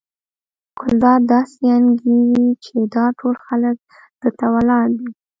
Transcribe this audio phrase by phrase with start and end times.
[0.79, 3.75] ګلداد داسې انګېري چې دا ټول خلک
[4.21, 5.09] ده ته ولاړ دي.